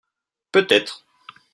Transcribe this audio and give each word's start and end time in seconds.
Peut 0.51 0.65
être. 0.71 1.05